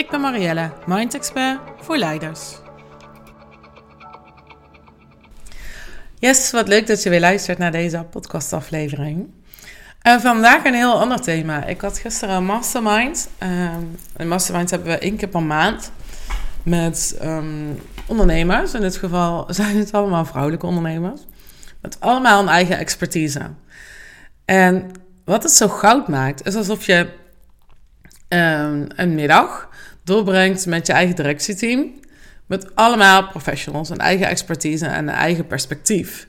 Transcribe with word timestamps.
Ik 0.00 0.10
ben 0.10 0.20
Marielle, 0.20 0.72
Mind 0.86 1.14
Expert 1.14 1.58
voor 1.80 1.96
leiders. 1.96 2.58
Yes, 6.18 6.50
wat 6.50 6.68
leuk 6.68 6.86
dat 6.86 7.02
je 7.02 7.10
weer 7.10 7.20
luistert 7.20 7.58
naar 7.58 7.72
deze 7.72 8.06
podcastaflevering. 8.10 9.30
En 10.02 10.20
vandaag 10.20 10.64
een 10.64 10.74
heel 10.74 11.00
ander 11.00 11.20
thema. 11.20 11.64
Ik 11.64 11.80
had 11.80 11.98
gisteren 11.98 12.34
een 12.34 12.44
mastermind. 12.44 13.28
Um, 13.42 13.96
een 14.16 14.28
mastermind 14.28 14.70
hebben 14.70 14.88
we 14.88 14.98
één 14.98 15.16
keer 15.16 15.28
per 15.28 15.42
maand 15.42 15.92
met 16.62 17.18
um, 17.22 17.80
ondernemers. 18.06 18.74
In 18.74 18.80
dit 18.80 18.96
geval 18.96 19.46
zijn 19.54 19.76
het 19.76 19.92
allemaal 19.92 20.24
vrouwelijke 20.24 20.66
ondernemers. 20.66 21.20
Met 21.80 22.00
allemaal 22.00 22.42
een 22.42 22.48
eigen 22.48 22.78
expertise. 22.78 23.50
En 24.44 24.90
wat 25.24 25.42
het 25.42 25.52
zo 25.52 25.68
goud 25.68 26.08
maakt, 26.08 26.46
is 26.46 26.54
alsof 26.54 26.86
je 26.86 26.98
um, 28.28 28.86
een 28.96 29.14
middag 29.14 29.69
doorbrengt 30.04 30.66
met 30.66 30.86
je 30.86 30.92
eigen 30.92 31.16
directieteam. 31.16 31.92
Met 32.46 32.74
allemaal 32.74 33.28
professionals, 33.28 33.88
een 33.88 33.98
eigen 33.98 34.26
expertise 34.26 34.86
en 34.86 35.08
een 35.08 35.14
eigen 35.14 35.46
perspectief. 35.46 36.28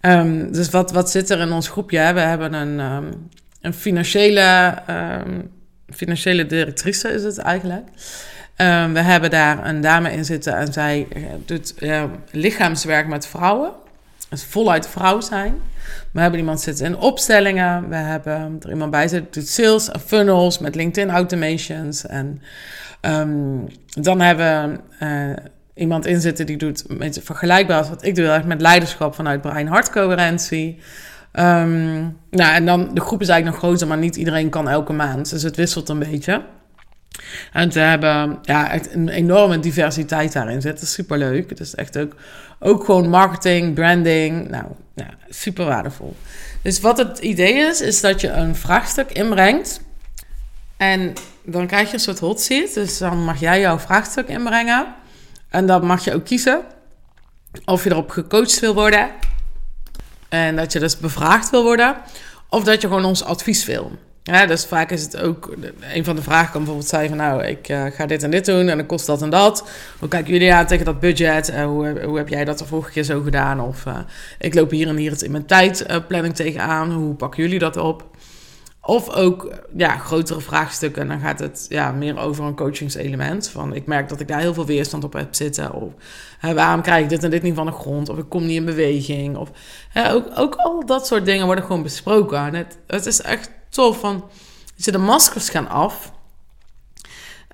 Um, 0.00 0.52
dus 0.52 0.70
wat, 0.70 0.92
wat 0.92 1.10
zit 1.10 1.30
er 1.30 1.40
in 1.40 1.52
ons 1.52 1.68
groepje? 1.68 2.12
We 2.12 2.20
hebben 2.20 2.52
een, 2.52 2.80
um, 2.80 3.28
een 3.60 3.74
financiële, 3.74 4.74
um, 4.90 5.50
financiële 5.94 6.46
directrice, 6.46 7.08
is 7.08 7.22
het 7.22 7.38
eigenlijk. 7.38 7.86
we 8.92 9.00
hebben 9.00 9.30
daar 9.30 9.66
een 9.66 9.80
dame 9.80 10.12
in 10.12 10.24
zitten 10.24 10.56
en 10.56 10.72
zij 10.72 11.06
eh, 11.12 11.22
doet 11.44 11.74
lichaamswerk 12.30 13.06
met 13.08 13.26
vrouwen. 13.26 13.72
Dus 14.28 14.44
voluit 14.44 14.88
vrouw 14.88 15.20
zijn. 15.20 15.54
We 16.12 16.20
hebben 16.20 16.38
iemand 16.38 16.60
zitten 16.60 16.86
in 16.86 16.96
opstellingen. 16.96 17.88
We 17.88 17.96
hebben 17.96 18.56
er 18.60 18.70
iemand 18.70 18.90
bij 18.90 19.08
zitten 19.08 19.40
doet 19.40 19.48
sales 19.48 19.90
en 19.90 20.00
funnels 20.00 20.58
met 20.58 20.74
LinkedIn 20.74 21.10
automations. 21.10 22.06
En 22.06 22.42
um, 23.00 23.66
dan 23.88 24.20
hebben 24.20 24.80
we 24.98 25.04
uh, 25.04 25.44
iemand 25.74 26.06
in 26.06 26.20
zitten 26.20 26.46
die 26.46 26.56
doet 26.56 26.98
met 26.98 27.20
vergelijkbaar 27.22 27.78
als 27.78 27.88
wat 27.88 28.04
ik 28.04 28.14
doe, 28.14 28.42
met 28.46 28.60
leiderschap 28.60 29.14
vanuit 29.14 29.40
brein-hartcoherentie. 29.40 30.78
Um, 31.32 32.16
nou, 32.30 32.54
en 32.54 32.66
dan 32.66 32.94
de 32.94 33.00
groep 33.00 33.20
is 33.20 33.28
eigenlijk 33.28 33.60
nog 33.60 33.70
groter, 33.70 33.86
maar 33.86 33.98
niet 33.98 34.16
iedereen 34.16 34.50
kan 34.50 34.68
elke 34.68 34.92
maand. 34.92 35.30
Dus 35.30 35.42
het 35.42 35.56
wisselt 35.56 35.88
een 35.88 35.98
beetje. 35.98 36.42
En 37.52 37.72
we 37.72 37.80
hebben 37.80 38.38
ja, 38.42 38.70
echt 38.70 38.94
een 38.94 39.08
enorme 39.08 39.58
diversiteit 39.58 40.32
daarin 40.32 40.60
zitten. 40.60 40.86
Superleuk. 40.86 41.50
Het 41.50 41.60
is 41.60 41.74
echt 41.74 41.98
ook, 41.98 42.14
ook 42.60 42.84
gewoon 42.84 43.08
marketing, 43.08 43.74
branding. 43.74 44.48
Nou, 44.48 44.64
ja, 44.94 45.08
super 45.28 45.64
waardevol. 45.64 46.16
Dus 46.62 46.80
wat 46.80 46.98
het 46.98 47.18
idee 47.18 47.54
is, 47.54 47.80
is 47.80 48.00
dat 48.00 48.20
je 48.20 48.28
een 48.28 48.56
vraagstuk 48.56 49.12
inbrengt. 49.12 49.80
En 50.76 51.12
dan 51.44 51.66
krijg 51.66 51.88
je 51.88 51.94
een 51.94 52.00
soort 52.00 52.18
hot 52.18 52.40
seat. 52.40 52.74
Dus 52.74 52.98
dan 52.98 53.24
mag 53.24 53.40
jij 53.40 53.60
jouw 53.60 53.78
vraagstuk 53.78 54.28
inbrengen. 54.28 54.94
En 55.48 55.66
dan 55.66 55.86
mag 55.86 56.04
je 56.04 56.14
ook 56.14 56.24
kiezen 56.24 56.62
of 57.64 57.84
je 57.84 57.90
erop 57.90 58.10
gecoacht 58.10 58.60
wil 58.60 58.74
worden. 58.74 59.10
En 60.28 60.56
dat 60.56 60.72
je 60.72 60.78
dus 60.78 60.98
bevraagd 60.98 61.50
wil 61.50 61.62
worden. 61.62 61.96
Of 62.48 62.64
dat 62.64 62.80
je 62.80 62.86
gewoon 62.86 63.04
ons 63.04 63.24
advies 63.24 63.64
wil. 63.64 63.98
Ja, 64.28 64.46
dus 64.46 64.64
vaak 64.64 64.90
is 64.90 65.02
het 65.02 65.20
ook, 65.20 65.56
een 65.94 66.04
van 66.04 66.16
de 66.16 66.22
vragen 66.22 66.50
kan 66.50 66.60
bijvoorbeeld 66.60 66.88
zijn 66.88 67.08
van 67.08 67.16
nou, 67.16 67.44
ik 67.44 67.68
uh, 67.68 67.84
ga 67.84 68.06
dit 68.06 68.22
en 68.22 68.30
dit 68.30 68.44
doen 68.44 68.68
en 68.68 68.76
dan 68.76 68.86
kost 68.86 69.06
dat 69.06 69.22
en 69.22 69.30
dat. 69.30 69.68
Hoe 69.98 70.08
kijken 70.08 70.32
jullie 70.32 70.52
aan 70.52 70.66
tegen 70.66 70.84
dat 70.84 71.00
budget? 71.00 71.50
Uh, 71.50 71.64
hoe, 71.64 72.02
hoe 72.04 72.16
heb 72.16 72.28
jij 72.28 72.44
dat 72.44 72.58
de 72.58 72.64
vorige 72.64 72.90
keer 72.90 73.02
zo 73.02 73.20
gedaan? 73.20 73.60
Of 73.60 73.84
uh, 73.86 73.98
ik 74.38 74.54
loop 74.54 74.70
hier 74.70 74.88
en 74.88 74.96
hier 74.96 75.10
het 75.10 75.22
in 75.22 75.30
mijn 75.30 75.46
tijdplanning 75.46 76.34
tegenaan. 76.34 76.92
Hoe 76.92 77.14
pakken 77.14 77.42
jullie 77.42 77.58
dat 77.58 77.76
op? 77.76 78.04
Of 78.82 79.10
ook 79.10 79.52
ja, 79.76 79.96
grotere 79.96 80.40
vraagstukken. 80.40 81.08
Dan 81.08 81.20
gaat 81.20 81.38
het 81.38 81.66
ja, 81.68 81.92
meer 81.92 82.18
over 82.18 82.44
een 82.44 82.56
coachingselement. 82.56 83.48
Van 83.48 83.74
ik 83.74 83.86
merk 83.86 84.08
dat 84.08 84.20
ik 84.20 84.28
daar 84.28 84.40
heel 84.40 84.54
veel 84.54 84.66
weerstand 84.66 85.04
op 85.04 85.12
heb 85.12 85.34
zitten. 85.34 85.72
Of 85.72 85.92
hè, 86.38 86.54
waarom 86.54 86.82
krijg 86.82 87.02
ik 87.02 87.08
dit 87.08 87.24
en 87.24 87.30
dit 87.30 87.42
niet 87.42 87.54
van 87.54 87.66
de 87.66 87.72
grond? 87.72 88.08
Of 88.08 88.18
ik 88.18 88.28
kom 88.28 88.46
niet 88.46 88.56
in 88.56 88.64
beweging. 88.64 89.36
Of, 89.36 89.50
hè, 89.88 90.12
ook, 90.12 90.26
ook 90.34 90.54
al 90.54 90.86
dat 90.86 91.06
soort 91.06 91.24
dingen 91.24 91.46
worden 91.46 91.64
gewoon 91.64 91.82
besproken. 91.82 92.54
het, 92.54 92.78
het 92.86 93.06
is 93.06 93.20
echt 93.20 93.50
tof. 93.68 94.00
Van, 94.00 94.24
je, 94.74 94.92
de 94.92 94.98
maskers 94.98 95.48
gaan 95.48 95.68
af. 95.68 96.12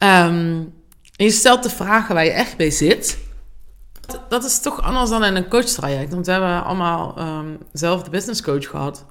Um, 0.03 0.73
en 1.17 1.25
je 1.25 1.31
stelt 1.31 1.63
de 1.63 1.71
vragen 1.71 2.15
waar 2.15 2.25
je 2.25 2.31
echt 2.31 2.57
bij 2.57 2.71
zit. 2.71 3.19
Dat 4.29 4.45
is 4.45 4.61
toch 4.61 4.83
anders 4.83 5.11
dan 5.11 5.25
in 5.25 5.37
een 5.37 5.49
coachtraject. 5.49 6.13
Want 6.13 6.27
we 6.27 6.33
hebben 6.33 6.65
allemaal 6.65 7.19
um, 7.19 7.59
zelf 7.73 8.03
de 8.03 8.11
business 8.11 8.43
coach 8.43 8.69
gehad. 8.69 9.05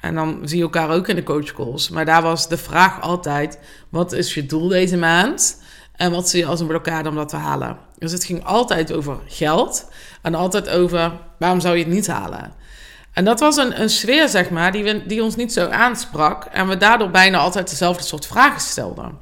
En 0.00 0.14
dan 0.14 0.40
zie 0.44 0.56
je 0.56 0.62
elkaar 0.62 0.90
ook 0.90 1.08
in 1.08 1.16
de 1.16 1.22
coachcalls. 1.22 1.88
Maar 1.88 2.04
daar 2.04 2.22
was 2.22 2.48
de 2.48 2.56
vraag 2.56 3.00
altijd: 3.00 3.58
wat 3.88 4.12
is 4.12 4.34
je 4.34 4.46
doel 4.46 4.68
deze 4.68 4.96
maand? 4.96 5.62
En 5.92 6.10
wat 6.10 6.28
zie 6.28 6.40
je 6.40 6.46
als 6.46 6.60
een 6.60 6.66
blokkade 6.66 7.08
om 7.08 7.14
dat 7.14 7.28
te 7.28 7.36
halen? 7.36 7.78
Dus 7.98 8.12
het 8.12 8.24
ging 8.24 8.44
altijd 8.44 8.92
over 8.92 9.18
geld. 9.26 9.88
En 10.22 10.34
altijd 10.34 10.68
over 10.68 11.12
waarom 11.38 11.60
zou 11.60 11.76
je 11.76 11.84
het 11.84 11.92
niet 11.92 12.06
halen? 12.06 12.52
En 13.18 13.24
dat 13.24 13.40
was 13.40 13.56
een, 13.56 13.80
een 13.80 13.90
sfeer, 13.90 14.28
zeg 14.28 14.50
maar, 14.50 14.72
die, 14.72 14.84
we, 14.84 15.06
die 15.06 15.22
ons 15.22 15.36
niet 15.36 15.52
zo 15.52 15.68
aansprak. 15.68 16.44
En 16.44 16.68
we 16.68 16.76
daardoor 16.76 17.10
bijna 17.10 17.38
altijd 17.38 17.70
dezelfde 17.70 18.02
soort 18.02 18.26
vragen 18.26 18.60
stelden. 18.60 19.18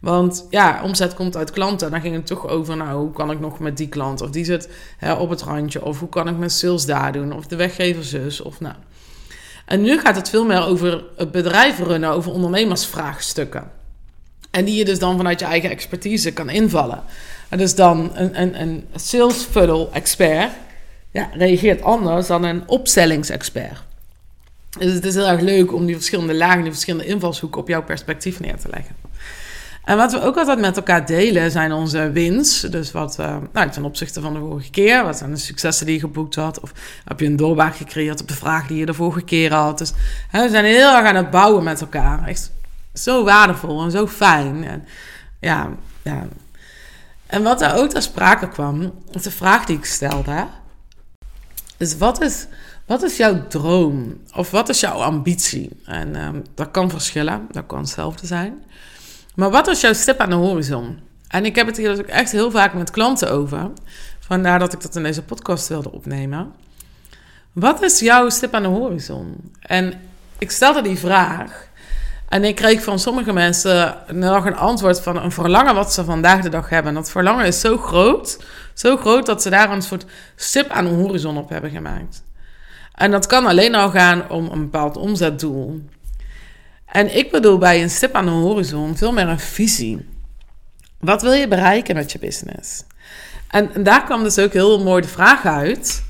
Want 0.00 0.46
ja, 0.50 0.80
omzet 0.82 1.14
komt 1.14 1.36
uit 1.36 1.50
klanten. 1.50 1.90
Dan 1.90 2.00
ging 2.00 2.14
het 2.14 2.26
toch 2.26 2.48
over, 2.48 2.76
nou, 2.76 2.98
hoe 2.98 3.12
kan 3.12 3.30
ik 3.30 3.40
nog 3.40 3.58
met 3.58 3.76
die 3.76 3.88
klant? 3.88 4.20
Of 4.20 4.30
die 4.30 4.44
zit 4.44 4.68
hè, 4.98 5.12
op 5.12 5.30
het 5.30 5.42
randje. 5.42 5.84
Of 5.84 6.00
hoe 6.00 6.08
kan 6.08 6.28
ik 6.28 6.36
mijn 6.36 6.50
sales 6.50 6.86
daar 6.86 7.12
doen? 7.12 7.32
Of 7.32 7.46
de 7.46 7.56
weggever 7.56 8.04
zus. 8.04 8.40
Of 8.40 8.60
nou. 8.60 8.74
En 9.64 9.82
nu 9.82 9.98
gaat 9.98 10.16
het 10.16 10.30
veel 10.30 10.44
meer 10.44 10.64
over 10.64 11.04
het 11.16 11.30
bedrijf 11.30 11.78
runnen, 11.78 12.10
over 12.10 12.32
ondernemersvraagstukken. 12.32 13.70
En 14.50 14.64
die 14.64 14.76
je 14.76 14.84
dus 14.84 14.98
dan 14.98 15.16
vanuit 15.16 15.40
je 15.40 15.46
eigen 15.46 15.70
expertise 15.70 16.32
kan 16.32 16.50
invallen. 16.50 17.02
En 17.48 17.58
dus 17.58 17.74
dan 17.74 18.10
een, 18.14 18.40
een, 18.40 18.60
een 18.60 18.86
sales 18.94 19.42
funnel 19.50 19.90
expert 19.92 20.50
ja, 21.16 21.28
reageert 21.32 21.82
anders 21.82 22.26
dan 22.26 22.44
een 22.44 22.62
opstellingsexpert. 22.66 23.82
Dus 24.78 24.92
het 24.92 25.04
is 25.04 25.14
heel 25.14 25.26
erg 25.26 25.40
leuk 25.40 25.72
om 25.72 25.86
die 25.86 25.94
verschillende 25.94 26.34
lagen, 26.34 26.62
die 26.62 26.70
verschillende 26.70 27.06
invalshoeken 27.06 27.60
op 27.60 27.68
jouw 27.68 27.82
perspectief 27.82 28.40
neer 28.40 28.56
te 28.56 28.68
leggen. 28.70 28.94
En 29.84 29.96
wat 29.96 30.12
we 30.12 30.22
ook 30.22 30.36
altijd 30.36 30.58
met 30.58 30.76
elkaar 30.76 31.06
delen 31.06 31.50
zijn 31.50 31.72
onze 31.72 32.10
wins. 32.10 32.60
Dus 32.60 32.92
wat, 32.92 33.16
uh, 33.20 33.36
nou, 33.52 33.70
ten 33.70 33.84
opzichte 33.84 34.20
van 34.20 34.32
de 34.32 34.38
vorige 34.38 34.70
keer. 34.70 35.04
Wat 35.04 35.18
zijn 35.18 35.30
de 35.30 35.36
successen 35.36 35.86
die 35.86 35.94
je 35.94 36.00
geboekt 36.00 36.34
had? 36.34 36.60
Of 36.60 36.72
heb 37.04 37.20
je 37.20 37.26
een 37.26 37.36
doorbraak 37.36 37.76
gecreëerd 37.76 38.20
op 38.20 38.28
de 38.28 38.34
vraag 38.34 38.66
die 38.66 38.78
je 38.78 38.86
de 38.86 38.94
vorige 38.94 39.22
keer 39.22 39.52
had? 39.52 39.78
Dus 39.78 39.92
hè, 40.30 40.42
we 40.42 40.48
zijn 40.48 40.64
heel 40.64 40.96
erg 40.96 41.06
aan 41.06 41.14
het 41.16 41.30
bouwen 41.30 41.64
met 41.64 41.80
elkaar. 41.80 42.26
Echt 42.26 42.52
zo 42.94 43.24
waardevol 43.24 43.82
en 43.82 43.90
zo 43.90 44.06
fijn. 44.06 44.64
En, 44.64 44.84
ja, 45.40 45.68
ja. 46.02 46.26
En 47.26 47.42
wat 47.42 47.62
er 47.62 47.74
ook 47.74 47.90
ter 47.90 48.02
sprake 48.02 48.48
kwam, 48.48 48.92
is 49.12 49.22
de 49.22 49.30
vraag 49.30 49.64
die 49.64 49.76
ik 49.76 49.84
stelde. 49.84 50.46
Dus 51.76 51.96
wat 51.96 52.20
is, 52.20 52.46
wat 52.86 53.02
is 53.02 53.16
jouw 53.16 53.46
droom? 53.46 54.20
Of 54.34 54.50
wat 54.50 54.68
is 54.68 54.80
jouw 54.80 55.02
ambitie? 55.02 55.70
En 55.84 56.24
um, 56.24 56.42
dat 56.54 56.70
kan 56.70 56.90
verschillen, 56.90 57.46
dat 57.50 57.66
kan 57.66 57.78
hetzelfde 57.78 58.26
zijn. 58.26 58.64
Maar 59.34 59.50
wat 59.50 59.68
is 59.68 59.80
jouw 59.80 59.92
stip 59.92 60.20
aan 60.20 60.30
de 60.30 60.36
horizon? 60.36 60.98
En 61.28 61.44
ik 61.44 61.54
heb 61.54 61.66
het 61.66 61.76
hier 61.76 61.88
dus 61.88 61.98
ook 61.98 62.06
echt 62.06 62.32
heel 62.32 62.50
vaak 62.50 62.74
met 62.74 62.90
klanten 62.90 63.30
over. 63.30 63.70
Vandaar 64.20 64.58
dat 64.58 64.72
ik 64.72 64.80
dat 64.80 64.96
in 64.96 65.02
deze 65.02 65.22
podcast 65.22 65.68
wilde 65.68 65.92
opnemen. 65.92 66.52
Wat 67.52 67.82
is 67.82 67.98
jouw 67.98 68.28
stip 68.28 68.54
aan 68.54 68.62
de 68.62 68.68
horizon? 68.68 69.52
En 69.60 70.00
ik 70.38 70.50
stelde 70.50 70.82
die 70.82 70.98
vraag. 70.98 71.65
En 72.28 72.44
ik 72.44 72.54
kreeg 72.54 72.82
van 72.82 72.98
sommige 72.98 73.32
mensen 73.32 73.96
nog 74.12 74.44
een 74.44 74.56
antwoord 74.56 75.00
van 75.00 75.16
een 75.16 75.32
verlangen 75.32 75.74
wat 75.74 75.92
ze 75.92 76.04
vandaag 76.04 76.42
de 76.42 76.48
dag 76.48 76.68
hebben. 76.68 76.88
En 76.88 76.94
dat 76.94 77.10
verlangen 77.10 77.46
is 77.46 77.60
zo 77.60 77.76
groot, 77.76 78.38
zo 78.74 78.96
groot 78.96 79.26
dat 79.26 79.42
ze 79.42 79.50
daar 79.50 79.70
een 79.70 79.82
soort 79.82 80.04
stip 80.36 80.70
aan 80.70 80.84
de 80.84 80.90
horizon 80.90 81.38
op 81.38 81.48
hebben 81.48 81.70
gemaakt. 81.70 82.22
En 82.94 83.10
dat 83.10 83.26
kan 83.26 83.46
alleen 83.46 83.74
al 83.74 83.90
gaan 83.90 84.30
om 84.30 84.48
een 84.52 84.60
bepaald 84.60 84.96
omzetdoel. 84.96 85.80
En 86.86 87.16
ik 87.16 87.30
bedoel 87.30 87.58
bij 87.58 87.82
een 87.82 87.90
stip 87.90 88.14
aan 88.14 88.24
de 88.24 88.30
horizon 88.30 88.96
veel 88.96 89.12
meer 89.12 89.28
een 89.28 89.38
visie. 89.38 90.08
Wat 91.00 91.22
wil 91.22 91.32
je 91.32 91.48
bereiken 91.48 91.94
met 91.94 92.12
je 92.12 92.18
business? 92.18 92.84
En, 93.50 93.82
daar 93.82 94.04
kwam 94.04 94.22
dus 94.22 94.38
ook 94.38 94.52
heel 94.52 94.84
mooi 94.84 95.02
de 95.02 95.08
vraag 95.08 95.44
uit: 95.44 96.04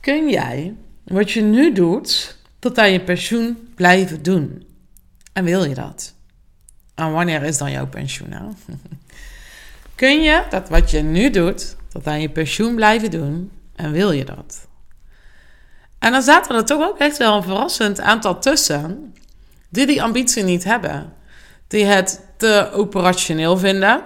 kun 0.00 0.28
jij 0.28 0.74
wat 1.04 1.30
je 1.30 1.42
nu 1.42 1.72
doet 1.72 2.38
tot 2.58 2.78
aan 2.78 2.92
je 2.92 3.00
pensioen 3.00 3.72
blijven 3.74 4.22
doen? 4.22 4.68
En 5.40 5.46
wil 5.46 5.64
je 5.64 5.74
dat? 5.74 6.14
En 6.94 7.12
wanneer 7.12 7.42
is 7.42 7.58
dan 7.58 7.70
jouw 7.70 7.86
pensioen? 7.86 8.34
Kun 9.94 10.22
je 10.22 10.44
dat 10.50 10.68
wat 10.68 10.90
je 10.90 11.02
nu 11.02 11.30
doet, 11.30 11.76
tot 11.88 12.06
aan 12.06 12.20
je 12.20 12.30
pensioen 12.30 12.74
blijven 12.74 13.10
doen 13.10 13.50
en 13.76 13.92
wil 13.92 14.10
je 14.10 14.24
dat? 14.24 14.68
En 15.98 16.12
dan 16.12 16.22
zaten 16.22 16.56
er 16.56 16.64
toch 16.64 16.88
ook 16.88 16.98
echt 16.98 17.16
wel 17.16 17.36
een 17.36 17.42
verrassend 17.42 18.00
aantal 18.00 18.40
tussen 18.40 19.14
die 19.68 19.86
die 19.86 20.02
ambitie 20.02 20.42
niet 20.42 20.64
hebben. 20.64 21.12
Die 21.66 21.84
het 21.84 22.26
te 22.36 22.70
operationeel 22.72 23.56
vinden. 23.56 24.02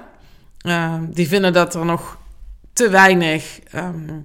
Uh, 0.66 0.94
die 1.08 1.28
vinden 1.28 1.52
dat 1.52 1.74
er 1.74 1.84
nog 1.84 2.18
te 2.72 2.88
weinig 2.90 3.60
um, 3.74 4.24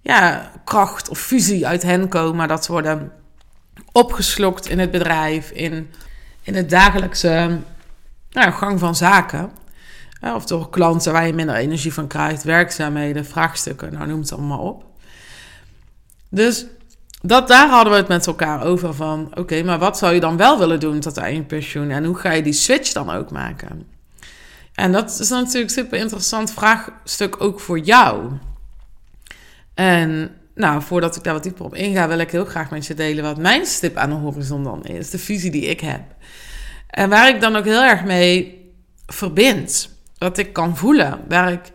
ja, 0.00 0.50
kracht 0.64 1.08
of 1.08 1.18
fusie 1.18 1.66
uit 1.66 1.82
hen 1.82 2.08
komen. 2.08 2.48
Dat 2.48 2.64
ze 2.64 2.72
worden 2.72 3.12
opgeslokt 3.92 4.68
in 4.68 4.78
het 4.78 4.90
bedrijf, 4.90 5.50
in, 5.50 5.90
in 6.50 6.56
het 6.56 6.70
dagelijkse 6.70 7.58
nou, 8.30 8.52
gang 8.52 8.78
van 8.78 8.96
zaken. 8.96 9.50
of 10.34 10.46
door 10.46 10.70
klanten 10.70 11.12
waar 11.12 11.26
je 11.26 11.32
minder 11.32 11.54
energie 11.54 11.92
van 11.92 12.06
krijgt, 12.06 12.42
werkzaamheden, 12.42 13.26
vraagstukken, 13.26 13.92
nou 13.92 14.06
noem 14.06 14.20
het 14.20 14.32
allemaal 14.32 14.58
op. 14.58 14.84
Dus 16.28 16.66
dat, 17.22 17.48
daar 17.48 17.68
hadden 17.68 17.92
we 17.92 17.98
het 17.98 18.08
met 18.08 18.26
elkaar 18.26 18.62
over 18.62 18.94
van, 18.94 19.30
oké, 19.34 19.62
maar 19.62 19.78
wat 19.78 19.98
zou 19.98 20.14
je 20.14 20.20
dan 20.20 20.36
wel 20.36 20.58
willen 20.58 20.80
doen 20.80 21.00
tot 21.00 21.18
aan 21.18 21.34
je 21.34 21.42
pensioen? 21.42 21.90
En 21.90 22.04
hoe 22.04 22.16
ga 22.16 22.32
je 22.32 22.42
die 22.42 22.52
switch 22.52 22.92
dan 22.92 23.10
ook 23.10 23.30
maken? 23.30 23.86
En 24.74 24.92
dat 24.92 25.18
is 25.20 25.28
natuurlijk 25.28 25.76
een 25.76 25.82
super 25.82 25.98
interessant 25.98 26.52
vraagstuk 26.52 27.42
ook 27.42 27.60
voor 27.60 27.78
jou. 27.78 28.30
En 29.74 30.39
nou, 30.60 30.82
voordat 30.82 31.16
ik 31.16 31.24
daar 31.24 31.34
wat 31.34 31.42
dieper 31.42 31.64
op 31.64 31.74
inga, 31.74 32.08
wil 32.08 32.18
ik 32.18 32.30
heel 32.30 32.44
graag 32.44 32.70
met 32.70 32.86
je 32.86 32.94
delen 32.94 33.24
wat 33.24 33.36
mijn 33.36 33.66
stip 33.66 33.96
aan 33.96 34.10
de 34.10 34.16
horizon 34.16 34.64
dan 34.64 34.84
is. 34.84 35.10
De 35.10 35.18
visie 35.18 35.50
die 35.50 35.66
ik 35.66 35.80
heb. 35.80 36.02
En 36.86 37.08
waar 37.08 37.28
ik 37.28 37.40
dan 37.40 37.56
ook 37.56 37.64
heel 37.64 37.82
erg 37.82 38.04
mee 38.04 38.64
verbind. 39.06 39.98
Wat 40.18 40.38
ik 40.38 40.52
kan 40.52 40.76
voelen. 40.76 41.20
Waar 41.28 41.52
ik 41.52 41.72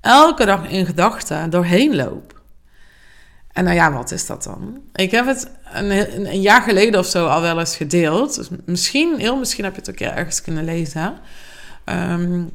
elke 0.00 0.44
dag 0.44 0.68
in 0.68 0.86
gedachten 0.86 1.50
doorheen 1.50 1.96
loop. 1.96 2.40
En 3.52 3.64
nou 3.64 3.76
ja, 3.76 3.92
wat 3.92 4.10
is 4.10 4.26
dat 4.26 4.42
dan? 4.42 4.80
Ik 4.94 5.10
heb 5.10 5.26
het 5.26 5.50
een, 5.72 6.40
jaar 6.40 6.62
geleden 6.62 7.00
of 7.00 7.06
zo 7.06 7.26
al 7.26 7.40
wel 7.40 7.58
eens 7.58 7.76
gedeeld. 7.76 8.34
Dus 8.34 8.48
misschien, 8.64 9.18
heel 9.18 9.36
misschien 9.36 9.64
heb 9.64 9.74
je 9.74 9.80
het 9.80 9.90
ook 9.90 10.08
ergens 10.08 10.42
kunnen 10.42 10.64
lezen. 10.64 11.18
Um, 11.84 12.50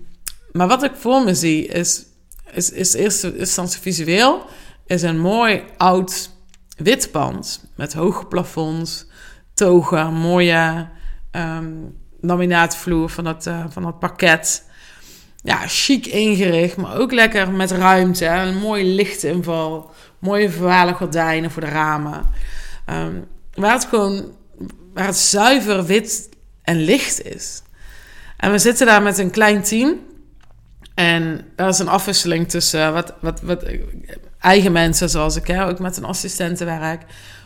maar 0.51 0.67
wat 0.67 0.83
ik 0.83 0.91
voor 0.95 1.23
me 1.23 1.35
zie 1.35 1.65
is, 1.65 2.05
is, 2.51 2.71
is 2.71 2.93
eerst 2.93 3.23
instantie 3.23 3.81
visueel. 3.81 4.45
Is 4.87 5.01
een 5.01 5.19
mooi 5.19 5.63
oud 5.77 6.29
wit 6.77 7.11
pand 7.11 7.69
met 7.75 7.93
hoge 7.93 8.25
plafonds, 8.25 9.05
togen, 9.53 10.13
mooie 10.13 10.87
um, 11.31 11.97
laminaatvloer 12.21 13.09
van 13.09 13.23
dat, 13.23 13.45
uh, 13.45 13.65
van 13.69 13.83
dat 13.83 13.99
parket. 13.99 14.65
Ja, 15.43 15.67
chic 15.67 16.05
ingericht, 16.05 16.77
maar 16.77 16.97
ook 16.97 17.11
lekker 17.11 17.51
met 17.51 17.71
ruimte. 17.71 18.25
Een 18.25 18.57
mooie 18.57 18.83
lichtinval 18.83 19.91
mooie 20.19 20.49
verhalen 20.49 20.95
gordijnen 20.95 21.51
voor 21.51 21.61
de 21.61 21.67
ramen. 21.67 22.29
Um, 22.89 23.25
waar 23.53 23.73
het 23.73 23.85
gewoon, 23.85 24.35
waar 24.93 25.05
het 25.05 25.17
zuiver 25.17 25.85
wit 25.85 26.29
en 26.63 26.77
licht 26.77 27.21
is. 27.21 27.61
En 28.37 28.51
we 28.51 28.57
zitten 28.57 28.85
daar 28.85 29.01
met 29.01 29.17
een 29.17 29.31
klein 29.31 29.63
team. 29.63 29.99
En 30.97 31.41
er 31.55 31.67
is 31.67 31.79
een 31.79 31.87
afwisseling 31.87 32.49
tussen 32.49 32.93
wat, 32.93 33.13
wat, 33.19 33.41
wat 33.41 33.63
eigen 34.39 34.71
mensen, 34.71 35.09
zoals 35.09 35.35
ik, 35.35 35.47
hè, 35.47 35.67
ook 35.67 35.79
met 35.79 35.97
een 35.97 36.05
assistentenwerk. 36.05 37.01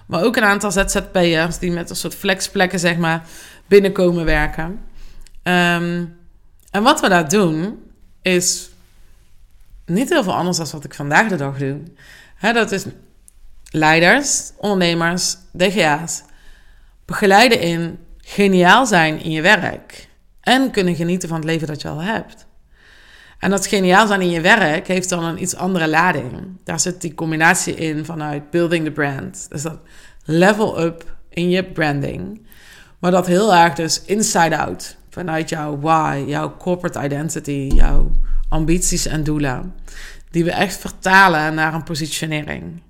Maar 0.05 0.23
ook 0.23 0.35
een 0.35 0.43
aantal 0.43 0.71
ZZP'ers 0.71 1.59
die 1.59 1.71
met 1.71 1.89
een 1.89 1.95
soort 1.95 2.15
flexplekken, 2.15 2.79
zeg 2.79 2.97
maar, 2.97 3.25
binnenkomen 3.67 4.25
werken. 4.25 4.65
Um, 5.43 6.17
en 6.71 6.83
wat 6.83 7.01
we 7.01 7.09
daar 7.09 7.29
doen, 7.29 7.79
is 8.21 8.69
niet 9.85 10.09
heel 10.09 10.23
veel 10.23 10.35
anders 10.35 10.57
dan 10.57 10.67
wat 10.71 10.83
ik 10.83 10.93
vandaag 10.93 11.27
de 11.27 11.35
dag 11.35 11.57
doe 11.57 11.81
dat 12.41 12.71
is 12.71 12.85
leiders, 13.69 14.51
ondernemers, 14.57 15.37
DGA's. 15.51 16.23
Begeleiden 17.05 17.59
in 17.59 17.99
geniaal 18.17 18.85
zijn 18.85 19.23
in 19.23 19.31
je 19.31 19.41
werk. 19.41 20.09
En 20.41 20.71
kunnen 20.71 20.95
genieten 20.95 21.29
van 21.29 21.37
het 21.37 21.45
leven 21.45 21.67
dat 21.67 21.81
je 21.81 21.87
al 21.87 22.01
hebt. 22.01 22.45
En 23.41 23.49
dat 23.49 23.67
geniaal 23.67 24.07
zijn 24.07 24.21
in 24.21 24.29
je 24.29 24.41
werk 24.41 24.87
heeft 24.87 25.09
dan 25.09 25.23
een 25.23 25.41
iets 25.41 25.55
andere 25.55 25.87
lading. 25.87 26.31
Daar 26.63 26.79
zit 26.79 27.01
die 27.01 27.13
combinatie 27.13 27.75
in 27.75 28.05
vanuit 28.05 28.49
building 28.49 28.85
the 28.85 28.91
brand. 28.91 29.45
Dus 29.49 29.61
dat 29.61 29.79
level 30.25 30.81
up 30.81 31.15
in 31.29 31.49
je 31.49 31.63
branding. 31.63 32.47
Maar 32.99 33.11
dat 33.11 33.27
heel 33.27 33.55
erg 33.55 33.73
dus 33.73 34.01
inside 34.05 34.57
out. 34.57 34.97
Vanuit 35.09 35.49
jouw 35.49 35.79
why, 35.79 36.23
jouw 36.27 36.57
corporate 36.57 37.03
identity, 37.03 37.69
jouw 37.73 38.11
ambities 38.49 39.05
en 39.05 39.23
doelen 39.23 39.73
die 40.31 40.43
we 40.43 40.51
echt 40.51 40.77
vertalen 40.77 41.55
naar 41.55 41.73
een 41.73 41.83
positionering. 41.83 42.81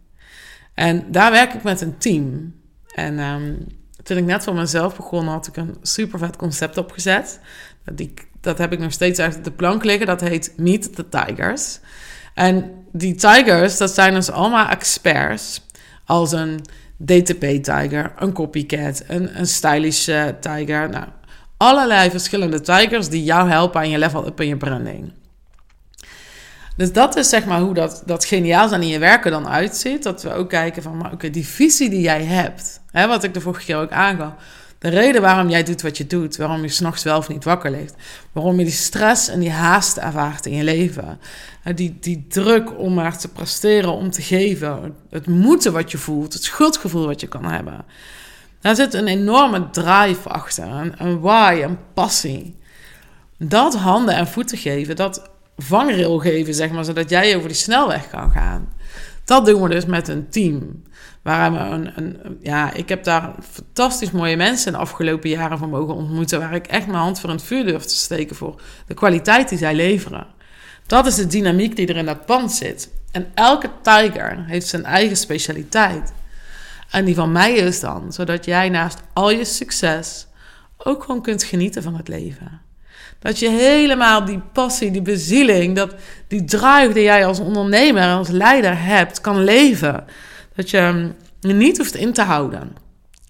En 0.73 1.11
daar 1.11 1.31
werk 1.31 1.53
ik 1.53 1.63
met 1.63 1.81
een 1.81 1.97
team. 1.97 2.53
En 2.95 3.19
um, 3.19 3.67
toen 4.03 4.17
ik 4.17 4.25
net 4.25 4.43
voor 4.43 4.53
mezelf 4.53 4.95
begon, 4.95 5.27
had 5.27 5.47
ik 5.47 5.57
een 5.57 5.75
super 5.81 6.19
vet 6.19 6.35
concept 6.35 6.77
opgezet. 6.77 7.39
Die, 7.93 8.13
dat 8.41 8.57
heb 8.57 8.71
ik 8.71 8.79
nog 8.79 8.91
steeds 8.91 9.19
uit 9.19 9.43
de 9.43 9.51
plank 9.51 9.83
liggen. 9.83 10.07
Dat 10.07 10.21
heet 10.21 10.53
Meet 10.57 10.95
the 10.95 11.09
Tigers. 11.09 11.79
En 12.33 12.71
die 12.91 13.15
tigers, 13.15 13.77
dat 13.77 13.91
zijn 13.91 14.13
dus 14.13 14.31
allemaal 14.31 14.67
experts. 14.67 15.61
Als 16.05 16.31
een 16.31 16.61
DTP-tiger, 17.05 18.13
een 18.17 18.33
copycat, 18.33 19.03
een, 19.07 19.39
een 19.39 19.47
stylish 19.47 20.09
tiger. 20.39 20.89
Nou, 20.89 21.05
allerlei 21.57 22.09
verschillende 22.09 22.61
tigers 22.61 23.09
die 23.09 23.23
jou 23.23 23.49
helpen 23.49 23.79
aan 23.79 23.89
je 23.89 23.97
level 23.97 24.27
up 24.27 24.39
en 24.39 24.47
je 24.47 24.57
branding. 24.57 25.13
Dus 26.75 26.93
dat 26.93 27.15
is 27.15 27.29
zeg 27.29 27.45
maar 27.45 27.59
hoe 27.59 27.73
dat, 27.73 28.03
dat 28.05 28.25
geniaal 28.25 28.67
zijn 28.67 28.81
in 28.81 28.87
je 28.87 28.99
werken 28.99 29.31
dan 29.31 29.47
uitziet. 29.47 30.03
Dat 30.03 30.23
we 30.23 30.33
ook 30.33 30.49
kijken 30.49 30.83
van, 30.83 31.11
oké, 31.11 31.29
die 31.29 31.47
visie 31.47 31.89
die 31.89 32.01
jij 32.01 32.23
hebt. 32.23 32.81
Hè, 32.91 33.07
wat 33.07 33.23
ik 33.23 33.33
de 33.33 33.41
vorige 33.41 33.65
keer 33.65 33.77
ook 33.77 33.91
aangaf. 33.91 34.33
De 34.81 34.89
reden 34.89 35.21
waarom 35.21 35.49
jij 35.49 35.63
doet 35.63 35.81
wat 35.81 35.97
je 35.97 36.07
doet. 36.07 36.37
Waarom 36.37 36.61
je 36.61 36.69
s'nachts 36.69 37.03
wel 37.03 37.17
of 37.17 37.29
niet 37.29 37.43
wakker 37.43 37.71
ligt. 37.71 37.95
Waarom 38.31 38.57
je 38.57 38.63
die 38.63 38.73
stress 38.73 39.27
en 39.27 39.39
die 39.39 39.51
haast 39.51 39.97
ervaart 39.97 40.45
in 40.45 40.55
je 40.55 40.63
leven. 40.63 41.19
Die, 41.75 41.97
die 41.99 42.25
druk 42.29 42.79
om 42.79 42.93
maar 42.93 43.17
te 43.17 43.27
presteren, 43.27 43.91
om 43.91 44.11
te 44.11 44.21
geven. 44.21 44.95
Het 45.09 45.27
moeten 45.27 45.73
wat 45.73 45.91
je 45.91 45.97
voelt. 45.97 46.33
Het 46.33 46.43
schuldgevoel 46.43 47.05
wat 47.05 47.21
je 47.21 47.27
kan 47.27 47.45
hebben. 47.45 47.85
Daar 48.61 48.75
zit 48.75 48.93
een 48.93 49.07
enorme 49.07 49.69
drive 49.69 50.29
achter. 50.29 50.65
Een, 50.65 50.93
een 50.97 51.19
why, 51.19 51.61
een 51.63 51.77
passie. 51.93 52.55
Dat 53.37 53.75
handen 53.75 54.15
en 54.15 54.27
voeten 54.27 54.57
geven, 54.57 54.95
dat 54.95 55.29
vangrail 55.57 56.17
geven, 56.17 56.53
zeg 56.53 56.71
maar, 56.71 56.85
zodat 56.85 57.09
jij 57.09 57.35
over 57.35 57.47
die 57.47 57.57
snelweg 57.57 58.09
kan 58.09 58.31
gaan. 58.31 58.69
Dat 59.25 59.45
doen 59.45 59.61
we 59.61 59.69
dus 59.69 59.85
met 59.85 60.07
een 60.07 60.29
team. 60.29 60.83
Waar 61.21 61.71
een, 61.71 61.91
een, 61.95 62.37
ja, 62.41 62.73
ik 62.73 62.89
heb 62.89 63.03
daar 63.03 63.33
fantastisch 63.51 64.11
mooie 64.11 64.37
mensen 64.37 64.65
in 64.65 64.73
de 64.73 64.79
afgelopen 64.79 65.29
jaren 65.29 65.57
van 65.57 65.69
mogen 65.69 65.95
ontmoeten. 65.95 66.39
Waar 66.39 66.53
ik 66.53 66.67
echt 66.67 66.87
mijn 66.87 66.99
hand 66.99 67.19
voor 67.19 67.29
het 67.29 67.43
vuur 67.43 67.65
durf 67.65 67.83
te 67.83 67.95
steken 67.95 68.35
voor 68.35 68.61
de 68.87 68.93
kwaliteit 68.93 69.49
die 69.49 69.57
zij 69.57 69.75
leveren. 69.75 70.27
Dat 70.87 71.05
is 71.05 71.15
de 71.15 71.27
dynamiek 71.27 71.75
die 71.75 71.87
er 71.87 71.97
in 71.97 72.05
dat 72.05 72.25
pand 72.25 72.51
zit. 72.51 72.89
En 73.11 73.31
elke 73.33 73.69
tiger 73.81 74.43
heeft 74.47 74.67
zijn 74.67 74.85
eigen 74.85 75.17
specialiteit. 75.17 76.13
En 76.89 77.05
die 77.05 77.15
van 77.15 77.31
mij 77.31 77.53
is 77.53 77.79
dan, 77.79 78.13
zodat 78.13 78.45
jij 78.45 78.69
naast 78.69 78.99
al 79.13 79.31
je 79.31 79.45
succes 79.45 80.27
ook 80.77 81.03
gewoon 81.03 81.21
kunt 81.21 81.43
genieten 81.43 81.83
van 81.83 81.95
het 81.95 82.07
leven. 82.07 82.61
Dat 83.19 83.39
je 83.39 83.49
helemaal 83.49 84.25
die 84.25 84.39
passie, 84.53 84.91
die 84.91 85.01
bezieling, 85.01 85.75
dat, 85.75 85.95
die 86.27 86.43
drive 86.43 86.91
die 86.93 87.03
jij 87.03 87.25
als 87.25 87.39
ondernemer 87.39 88.01
en 88.01 88.15
als 88.15 88.29
leider 88.29 88.83
hebt, 88.83 89.21
kan 89.21 89.43
leven. 89.43 90.05
Dat 90.61 90.69
je 90.69 91.11
je 91.39 91.53
niet 91.53 91.77
hoeft 91.77 91.95
in 91.95 92.13
te 92.13 92.21
houden. 92.21 92.75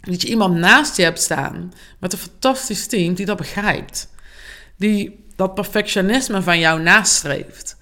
Dat 0.02 0.22
je 0.22 0.28
iemand 0.28 0.56
naast 0.56 0.98
je 0.98 1.04
hebt 1.04 1.22
staan 1.22 1.74
met 2.00 2.14
een 2.14 2.20
fantastisch 2.20 2.88
team 2.88 3.14
die 3.14 3.26
dat 3.26 3.38
begrijpt. 3.38 4.10
Die 4.78 5.26
dat 5.36 5.54
perfectionisme 5.54 6.42
van 6.42 6.60
jou 6.60 6.82
nastreeft. 6.82 7.78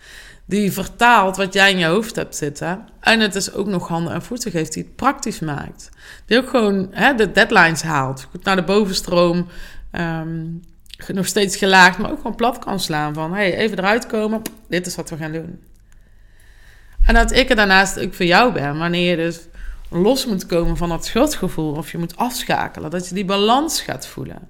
Die 0.45 0.71
vertaalt 0.71 1.37
wat 1.37 1.53
jij 1.53 1.71
in 1.71 1.77
je 1.77 1.85
hoofd 1.85 2.15
hebt 2.15 2.35
zitten. 2.35 2.87
En 2.99 3.19
het 3.19 3.35
is 3.35 3.53
ook 3.53 3.67
nog 3.67 3.87
handen 3.87 4.13
en 4.13 4.21
voeten 4.21 4.51
geeft 4.51 4.73
die 4.73 4.83
het 4.83 4.95
praktisch 4.95 5.39
maakt. 5.39 5.89
Die 6.25 6.37
ook 6.37 6.49
gewoon 6.49 6.87
hè, 6.91 7.15
de 7.15 7.31
deadlines 7.31 7.81
haalt. 7.81 8.27
Goed 8.29 8.43
naar 8.43 8.55
de 8.55 8.63
bovenstroom. 8.63 9.47
Um, 9.91 10.61
nog 11.07 11.25
steeds 11.25 11.55
gelaagd, 11.55 11.97
maar 11.97 12.11
ook 12.11 12.17
gewoon 12.17 12.35
plat 12.35 12.59
kan 12.59 12.79
slaan. 12.79 13.13
Van 13.13 13.33
hey, 13.33 13.55
even 13.55 13.77
eruit 13.77 14.07
komen, 14.07 14.41
dit 14.67 14.87
is 14.87 14.95
wat 14.95 15.09
we 15.09 15.17
gaan 15.17 15.31
doen. 15.31 15.59
En 17.05 17.13
dat 17.13 17.31
ik 17.31 17.49
er 17.49 17.55
daarnaast 17.55 17.99
ook 17.99 18.13
voor 18.13 18.25
jou 18.25 18.53
ben, 18.53 18.77
wanneer 18.77 19.09
je 19.09 19.15
dus 19.15 19.39
los 19.89 20.25
moet 20.25 20.45
komen 20.45 20.77
van 20.77 20.89
dat 20.89 21.05
schuldgevoel 21.05 21.73
of 21.73 21.91
je 21.91 21.97
moet 21.97 22.17
afschakelen, 22.17 22.89
dat 22.89 23.07
je 23.07 23.15
die 23.15 23.25
balans 23.25 23.81
gaat 23.81 24.07
voelen, 24.07 24.49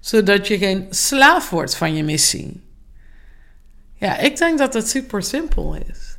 zodat 0.00 0.46
je 0.46 0.58
geen 0.58 0.86
slaaf 0.90 1.50
wordt 1.50 1.76
van 1.76 1.94
je 1.94 2.04
missie. 2.04 2.60
Ja, 3.94 4.18
ik 4.18 4.36
denk 4.36 4.58
dat 4.58 4.74
het 4.74 4.88
super 4.88 5.22
simpel 5.22 5.76
is. 5.88 6.16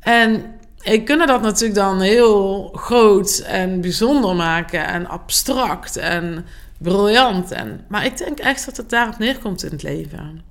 En 0.00 0.44
ik 0.82 1.04
kunnen 1.04 1.26
dat 1.26 1.42
natuurlijk 1.42 1.74
dan 1.74 2.00
heel 2.00 2.68
groot 2.74 3.38
en 3.38 3.80
bijzonder 3.80 4.36
maken 4.36 4.86
en 4.86 5.06
abstract 5.06 5.96
en 5.96 6.46
briljant. 6.78 7.50
En, 7.50 7.84
maar 7.88 8.04
ik 8.04 8.18
denk 8.18 8.38
echt 8.38 8.64
dat 8.64 8.76
het 8.76 8.90
daarop 8.90 9.18
neerkomt 9.18 9.64
in 9.64 9.70
het 9.70 9.82
leven. 9.82 10.42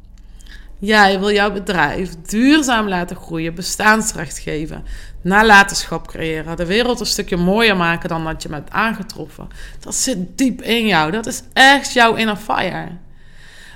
Jij 0.82 1.20
wil 1.20 1.32
jouw 1.32 1.52
bedrijf 1.52 2.16
duurzaam 2.22 2.88
laten 2.88 3.16
groeien, 3.16 3.56
bestaansrecht 3.56 4.40
geven, 4.40 4.84
nalatenschap 5.22 6.08
creëren, 6.08 6.58
de 6.58 6.66
wereld 6.66 7.00
een 7.00 7.06
stukje 7.06 7.38
mooier 7.38 7.78
maken 7.78 8.10
dan 8.10 8.24
dat 8.24 8.44
je 8.44 8.50
hebt 8.50 8.72
aangetroffen. 8.72 9.48
Dat 9.80 9.96
zit 9.96 10.38
diep 10.38 10.62
in 10.62 10.88
jou. 10.88 11.12
Dat 11.12 11.26
is 11.26 11.44
echt 11.54 11.94
jouw 11.94 12.16
inner 12.16 12.36
fire. 12.36 12.88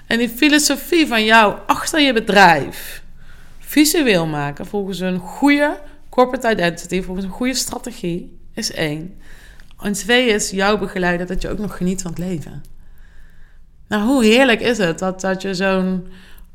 En 0.08 0.18
die 0.18 0.30
filosofie 0.30 1.08
van 1.08 1.26
jou 1.26 1.56
achter 1.68 2.00
je 2.00 2.14
bedrijf 2.14 3.04
visueel 3.60 4.26
maken 4.26 4.66
volgens 4.66 5.00
een 5.00 5.20
goede 5.20 5.80
corporate 6.10 6.52
identity, 6.52 7.02
volgens 7.02 7.26
een 7.26 7.32
goede 7.32 7.54
strategie, 7.54 8.40
is 8.54 8.72
één. 8.72 9.20
En 9.80 9.94
twee 9.94 10.28
is 10.28 10.50
jou 10.50 10.80
begeleiden 10.80 11.28
dat 11.28 11.42
je 11.42 11.50
ook 11.50 11.60
nog 11.60 11.78
geniet 11.78 12.02
van 12.02 12.12
het 12.12 12.20
leven. 12.20 12.64
Nou, 13.88 14.04
hoe 14.04 14.24
heerlijk 14.26 14.62
is 14.62 14.78
het 14.78 15.00
dat, 15.00 15.22
dat 15.22 15.42
je 15.42 15.54
zo'n 15.54 16.08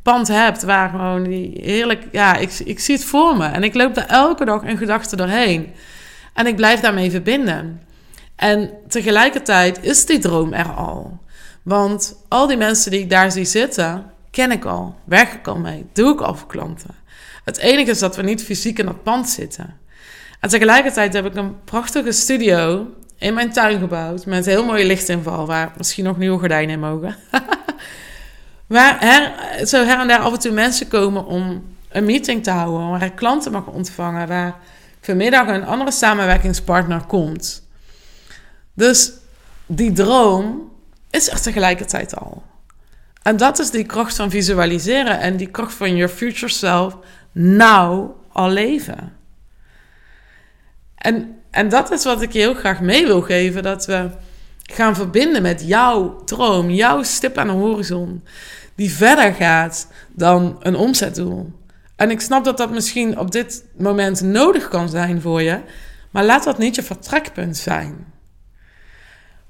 pand 0.03 0.29
hebt 0.29 0.63
waar 0.63 0.91
gewoon 0.91 1.23
die 1.23 1.61
heerlijk... 1.63 2.05
Ja, 2.13 2.37
ik, 2.37 2.59
ik 2.65 2.81
zie 2.81 2.95
het 2.95 3.05
voor 3.05 3.37
me. 3.37 3.47
En 3.47 3.63
ik 3.63 3.75
loop 3.75 3.95
daar 3.95 4.07
elke 4.07 4.45
dag 4.45 4.63
in 4.63 4.77
gedachten 4.77 5.19
doorheen. 5.19 5.73
En 6.35 6.47
ik 6.47 6.57
blijf 6.57 6.81
daarmee 6.81 7.11
verbinden. 7.11 7.83
En 8.37 8.71
tegelijkertijd 8.89 9.83
is 9.83 10.07
die 10.07 10.19
droom 10.19 10.53
er 10.53 10.73
al. 10.73 11.19
Want 11.63 12.17
al 12.29 12.47
die 12.47 12.57
mensen 12.57 12.91
die 12.91 13.01
ik 13.01 13.11
daar 13.11 13.33
zie 13.33 13.45
zitten, 13.45 14.11
ken 14.31 14.51
ik 14.51 14.65
al. 14.65 14.95
Werk 15.05 15.33
ik 15.33 15.47
al 15.47 15.59
mee. 15.59 15.87
Doe 15.93 16.13
ik 16.13 16.21
al 16.21 16.35
voor 16.35 16.49
klanten. 16.49 16.95
Het 17.45 17.59
enige 17.59 17.91
is 17.91 17.99
dat 17.99 18.17
we 18.17 18.23
niet 18.23 18.45
fysiek 18.45 18.79
in 18.79 18.87
dat 18.87 19.03
pand 19.03 19.29
zitten. 19.29 19.79
En 20.41 20.49
tegelijkertijd 20.49 21.13
heb 21.13 21.27
ik 21.27 21.35
een 21.35 21.65
prachtige 21.65 22.13
studio 22.13 22.87
in 23.19 23.35
mijn 23.35 23.53
tuin 23.53 23.79
gebouwd. 23.79 24.27
Met 24.27 24.47
heel 24.47 24.65
mooie 24.65 24.85
lichtinval, 24.85 25.47
waar 25.47 25.73
misschien 25.77 26.05
nog 26.05 26.19
nieuwe 26.19 26.39
gordijnen 26.39 26.75
in 26.75 26.81
mogen. 26.81 27.17
waar 28.71 29.01
her, 29.01 29.67
zo 29.67 29.85
her 29.85 29.99
en 29.99 30.09
daar 30.09 30.19
af 30.19 30.33
en 30.33 30.39
toe 30.39 30.53
mensen 30.53 30.89
komen 30.89 31.27
om 31.27 31.65
een 31.89 32.05
meeting 32.05 32.43
te 32.43 32.51
houden. 32.51 32.89
Waar 32.89 33.03
ik 33.03 33.17
klanten 33.17 33.53
mag 33.53 33.67
ontvangen. 33.67 34.29
Waar 34.29 34.57
vanmiddag 35.01 35.49
een 35.49 35.65
andere 35.65 35.91
samenwerkingspartner 35.91 37.05
komt. 37.07 37.69
Dus 38.75 39.13
die 39.67 39.93
droom 39.93 40.73
is 41.11 41.31
er 41.31 41.41
tegelijkertijd 41.41 42.17
al. 42.17 42.43
En 43.23 43.37
dat 43.37 43.59
is 43.59 43.71
die 43.71 43.85
kracht 43.85 44.17
van 44.17 44.31
visualiseren 44.31 45.21
en 45.21 45.37
die 45.37 45.51
kracht 45.51 45.75
van 45.75 45.97
your 45.97 46.13
future 46.13 46.53
self 46.53 46.97
nou 47.33 48.11
al 48.33 48.51
leven. 48.51 49.13
En, 50.95 51.41
en 51.51 51.69
dat 51.69 51.91
is 51.91 52.05
wat 52.05 52.23
ik 52.23 52.33
je 52.33 52.39
heel 52.39 52.55
graag 52.55 52.81
mee 52.81 53.07
wil 53.07 53.23
geven: 53.23 53.63
dat 53.63 53.87
we 53.87 54.11
gaan 54.63 54.95
verbinden 54.95 55.43
met 55.43 55.63
jouw 55.67 56.25
droom, 56.25 56.71
jouw 56.71 57.03
stip 57.03 57.39
aan 57.39 57.47
de 57.47 57.53
horizon, 57.53 58.25
die 58.81 58.93
verder 58.93 59.35
gaat 59.35 59.87
dan 60.09 60.57
een 60.63 60.75
omzetdoel. 60.75 61.53
En 61.97 62.11
ik 62.11 62.21
snap 62.21 62.45
dat 62.45 62.57
dat 62.57 62.71
misschien 62.71 63.19
op 63.19 63.31
dit 63.31 63.65
moment 63.77 64.21
nodig 64.21 64.69
kan 64.69 64.89
zijn 64.89 65.21
voor 65.21 65.43
je, 65.43 65.61
maar 66.11 66.25
laat 66.25 66.45
dat 66.45 66.59
niet 66.59 66.75
je 66.75 66.83
vertrekpunt 66.83 67.57
zijn. 67.57 68.13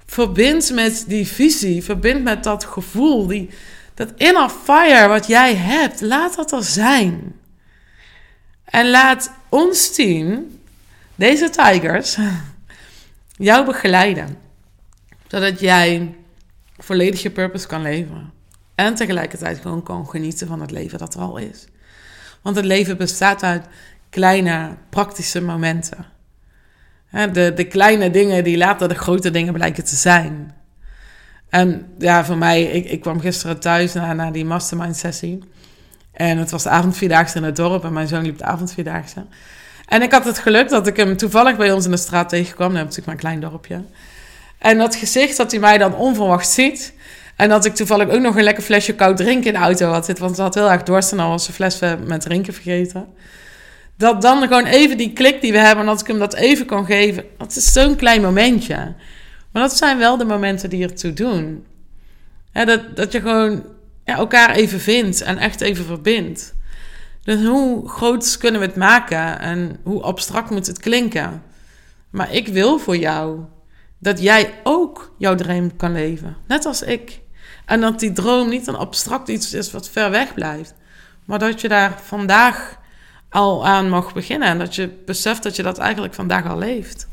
Verbind 0.06 0.72
met 0.72 1.04
die 1.06 1.26
visie, 1.26 1.84
verbind 1.84 2.22
met 2.22 2.44
dat 2.44 2.64
gevoel, 2.64 3.26
die, 3.26 3.50
dat 3.94 4.12
inner 4.16 4.48
fire 4.48 5.08
wat 5.08 5.26
jij 5.26 5.54
hebt. 5.54 6.00
Laat 6.00 6.36
dat 6.36 6.52
er 6.52 6.64
zijn. 6.64 7.34
En 8.64 8.90
laat 8.90 9.32
ons 9.48 9.94
team, 9.94 10.58
deze 11.14 11.50
tigers, 11.50 12.16
jou 13.48 13.64
begeleiden. 13.64 14.38
Zodat 15.28 15.60
jij 15.60 16.14
volledig 16.78 17.22
je 17.22 17.30
purpose 17.30 17.66
kan 17.66 17.82
leven. 17.82 18.39
En 18.80 18.94
tegelijkertijd 18.94 19.58
gewoon 19.58 19.82
kan 19.82 20.08
genieten 20.08 20.46
van 20.46 20.60
het 20.60 20.70
leven 20.70 20.98
dat 20.98 21.14
er 21.14 21.20
al 21.20 21.36
is. 21.36 21.66
Want 22.42 22.56
het 22.56 22.64
leven 22.64 22.96
bestaat 22.96 23.42
uit 23.42 23.64
kleine, 24.10 24.76
praktische 24.90 25.42
momenten. 25.42 26.06
De, 27.32 27.52
de 27.54 27.64
kleine 27.64 28.10
dingen 28.10 28.44
die 28.44 28.56
later 28.56 28.88
de 28.88 28.94
grote 28.94 29.30
dingen 29.30 29.52
blijken 29.52 29.84
te 29.84 29.96
zijn. 29.96 30.54
En 31.48 31.86
ja, 31.98 32.24
voor 32.24 32.36
mij, 32.36 32.62
ik, 32.62 32.84
ik 32.84 33.00
kwam 33.00 33.20
gisteren 33.20 33.60
thuis 33.60 33.92
na, 33.92 34.12
na 34.12 34.30
die 34.30 34.44
mastermind 34.44 34.96
sessie. 34.96 35.42
En 36.12 36.38
het 36.38 36.50
was 36.50 36.62
de 36.62 36.68
avondvierdaagse 36.68 37.36
in 37.36 37.44
het 37.44 37.56
dorp 37.56 37.84
en 37.84 37.92
mijn 37.92 38.08
zoon 38.08 38.22
liep 38.22 38.38
de 38.38 38.44
avondvierdaagse. 38.44 39.26
En 39.86 40.02
ik 40.02 40.12
had 40.12 40.24
het 40.24 40.38
geluk 40.38 40.68
dat 40.68 40.86
ik 40.86 40.96
hem 40.96 41.16
toevallig 41.16 41.56
bij 41.56 41.72
ons 41.72 41.84
in 41.84 41.90
de 41.90 41.96
straat 41.96 42.28
tegenkwam. 42.28 42.68
Dan 42.68 42.76
heb 42.76 42.86
natuurlijk 42.86 43.12
een 43.12 43.28
klein 43.28 43.40
dorpje. 43.40 43.82
En 44.58 44.78
dat 44.78 44.94
gezicht 44.94 45.36
dat 45.36 45.50
hij 45.50 45.60
mij 45.60 45.78
dan 45.78 45.94
onverwacht 45.94 46.48
ziet. 46.48 46.92
En 47.40 47.48
dat 47.48 47.64
ik 47.64 47.74
toevallig 47.74 48.08
ook 48.08 48.20
nog 48.20 48.36
een 48.36 48.42
lekker 48.42 48.62
flesje 48.62 48.94
koud 48.94 49.16
drinken 49.16 49.46
in 49.46 49.52
de 49.52 49.58
auto 49.58 49.90
had 49.90 50.04
zitten. 50.04 50.24
Want 50.24 50.36
ze 50.36 50.42
had 50.42 50.54
heel 50.54 50.70
erg 50.70 50.82
dorst 50.82 51.12
en 51.12 51.18
al 51.18 51.30
was 51.30 51.48
een 51.48 51.54
fles 51.54 51.78
met 52.06 52.20
drinken 52.20 52.52
vergeten. 52.52 53.06
Dat 53.96 54.22
dan 54.22 54.42
gewoon 54.42 54.64
even 54.64 54.96
die 54.96 55.12
klik 55.12 55.40
die 55.40 55.52
we 55.52 55.58
hebben, 55.58 55.84
en 55.84 55.90
dat 55.90 56.00
ik 56.00 56.06
hem 56.06 56.18
dat 56.18 56.34
even 56.34 56.66
kan 56.66 56.86
geven. 56.86 57.24
Dat 57.38 57.56
is 57.56 57.72
zo'n 57.72 57.96
klein 57.96 58.20
momentje. 58.20 58.94
Maar 59.52 59.62
dat 59.62 59.76
zijn 59.76 59.98
wel 59.98 60.16
de 60.16 60.24
momenten 60.24 60.70
die 60.70 60.82
ertoe 60.82 61.12
doen. 61.12 61.64
dat, 62.52 62.96
dat 62.96 63.12
je 63.12 63.20
gewoon 63.20 63.64
ja, 64.04 64.16
elkaar 64.16 64.50
even 64.50 64.80
vindt 64.80 65.20
en 65.22 65.38
echt 65.38 65.60
even 65.60 65.84
verbindt. 65.84 66.54
Dus 67.22 67.44
hoe 67.44 67.88
groot 67.88 68.36
kunnen 68.38 68.60
we 68.60 68.66
het 68.66 68.76
maken 68.76 69.40
en 69.40 69.76
hoe 69.82 70.02
abstract 70.02 70.50
moet 70.50 70.66
het 70.66 70.78
klinken? 70.78 71.42
Maar 72.10 72.34
ik 72.34 72.48
wil 72.48 72.78
voor 72.78 72.96
jou 72.96 73.40
dat 73.98 74.22
jij 74.22 74.54
ook 74.62 75.14
jouw 75.18 75.34
droom 75.34 75.76
kan 75.76 75.92
leven, 75.92 76.36
net 76.46 76.64
als 76.64 76.82
ik. 76.82 77.19
En 77.70 77.80
dat 77.80 78.00
die 78.00 78.12
droom 78.12 78.48
niet 78.48 78.66
een 78.66 78.76
abstract 78.76 79.28
iets 79.28 79.52
is 79.54 79.72
wat 79.72 79.88
ver 79.88 80.10
weg 80.10 80.34
blijft, 80.34 80.74
maar 81.24 81.38
dat 81.38 81.60
je 81.60 81.68
daar 81.68 81.98
vandaag 82.02 82.78
al 83.28 83.66
aan 83.66 83.88
mag 83.88 84.12
beginnen 84.12 84.48
en 84.48 84.58
dat 84.58 84.74
je 84.74 84.88
beseft 85.06 85.42
dat 85.42 85.56
je 85.56 85.62
dat 85.62 85.78
eigenlijk 85.78 86.14
vandaag 86.14 86.46
al 86.46 86.58
leeft. 86.58 87.08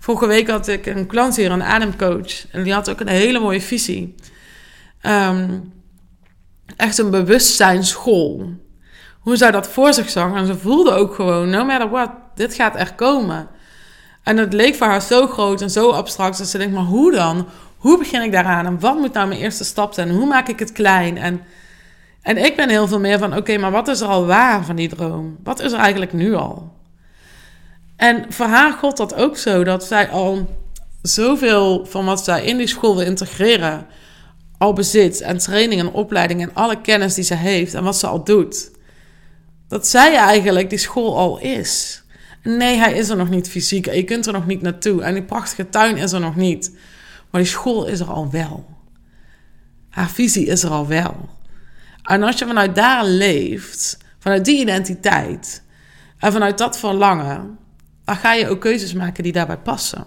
Vorige 0.00 0.26
week 0.26 0.48
had 0.48 0.68
ik 0.68 0.86
een 0.86 1.06
klant 1.06 1.36
hier, 1.36 1.50
een 1.50 1.62
ademcoach, 1.62 2.50
en 2.50 2.62
die 2.62 2.72
had 2.72 2.90
ook 2.90 3.00
een 3.00 3.08
hele 3.08 3.38
mooie 3.38 3.60
visie. 3.60 4.14
Ehm, 5.00 5.58
echt 6.76 6.98
een 6.98 7.10
bewustzijnsschool. 7.10 8.52
Hoe 9.20 9.36
zij 9.36 9.50
dat 9.50 9.68
voor 9.68 9.92
zich 9.92 10.10
zag. 10.10 10.34
En 10.34 10.46
ze 10.46 10.58
voelde 10.58 10.92
ook 10.92 11.14
gewoon, 11.14 11.50
no 11.50 11.64
matter 11.64 11.90
what, 11.90 12.10
dit 12.34 12.54
gaat 12.54 12.78
er 12.78 12.94
komen. 12.94 13.48
En 14.22 14.36
het 14.36 14.52
leek 14.52 14.74
voor 14.74 14.86
haar 14.86 15.02
zo 15.02 15.26
groot 15.26 15.62
en 15.62 15.70
zo 15.70 15.90
abstract. 15.90 16.38
Dat 16.38 16.46
ze 16.46 16.58
denkt, 16.58 16.74
maar 16.74 16.84
hoe 16.84 17.12
dan? 17.12 17.48
Hoe 17.84 17.98
begin 17.98 18.22
ik 18.22 18.32
daaraan? 18.32 18.66
En 18.66 18.80
wat 18.80 18.98
moet 18.98 19.12
nou 19.12 19.28
mijn 19.28 19.40
eerste 19.40 19.64
stap 19.64 19.94
zijn? 19.94 20.10
Hoe 20.10 20.26
maak 20.26 20.48
ik 20.48 20.58
het 20.58 20.72
klein? 20.72 21.18
En, 21.18 21.40
en 22.22 22.36
ik 22.36 22.56
ben 22.56 22.68
heel 22.68 22.88
veel 22.88 23.00
meer 23.00 23.18
van, 23.18 23.36
oké, 23.36 23.58
maar 23.58 23.70
wat 23.70 23.88
is 23.88 24.00
er 24.00 24.06
al 24.06 24.26
waar 24.26 24.64
van 24.64 24.76
die 24.76 24.88
droom? 24.88 25.36
Wat 25.42 25.60
is 25.60 25.72
er 25.72 25.78
eigenlijk 25.78 26.12
nu 26.12 26.34
al? 26.34 26.72
En 27.96 28.24
voor 28.28 28.46
haar 28.46 28.72
god 28.72 28.96
dat 28.96 29.14
ook 29.14 29.36
zo, 29.36 29.64
dat 29.64 29.84
zij 29.84 30.08
al 30.08 30.48
zoveel 31.02 31.86
van 31.86 32.04
wat 32.04 32.24
zij 32.24 32.44
in 32.44 32.56
die 32.56 32.66
school 32.66 32.96
wil 32.96 33.06
integreren 33.06 33.86
al 34.58 34.72
bezit. 34.72 35.20
En 35.20 35.38
training 35.38 35.80
en 35.80 35.92
opleiding 35.92 36.42
en 36.42 36.54
alle 36.54 36.80
kennis 36.80 37.14
die 37.14 37.24
ze 37.24 37.34
heeft 37.34 37.74
en 37.74 37.84
wat 37.84 37.98
ze 37.98 38.06
al 38.06 38.24
doet. 38.24 38.70
Dat 39.68 39.86
zij 39.86 40.16
eigenlijk 40.16 40.70
die 40.70 40.78
school 40.78 41.16
al 41.16 41.38
is. 41.38 42.02
Nee, 42.42 42.76
hij 42.76 42.92
is 42.92 43.08
er 43.08 43.16
nog 43.16 43.30
niet 43.30 43.48
fysiek. 43.48 43.92
Je 43.92 44.04
kunt 44.04 44.26
er 44.26 44.32
nog 44.32 44.46
niet 44.46 44.62
naartoe. 44.62 45.02
En 45.02 45.14
die 45.14 45.22
prachtige 45.22 45.68
tuin 45.68 45.96
is 45.96 46.12
er 46.12 46.20
nog 46.20 46.36
niet. 46.36 46.72
Maar 47.34 47.42
die 47.42 47.52
school 47.52 47.86
is 47.86 48.00
er 48.00 48.10
al 48.10 48.30
wel. 48.30 48.66
Haar 49.88 50.10
visie 50.10 50.46
is 50.46 50.62
er 50.62 50.70
al 50.70 50.86
wel. 50.86 51.28
En 52.02 52.22
als 52.22 52.38
je 52.38 52.46
vanuit 52.46 52.74
daar 52.74 53.04
leeft, 53.04 53.98
vanuit 54.18 54.44
die 54.44 54.60
identiteit 54.60 55.62
en 56.18 56.32
vanuit 56.32 56.58
dat 56.58 56.78
verlangen, 56.78 57.58
dan 58.04 58.16
ga 58.16 58.32
je 58.32 58.48
ook 58.48 58.60
keuzes 58.60 58.92
maken 58.92 59.22
die 59.22 59.32
daarbij 59.32 59.58
passen. 59.58 60.04